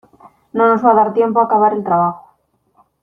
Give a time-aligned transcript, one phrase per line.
[0.59, 2.33] No nos va a dar tiempo a acabar el trabajo.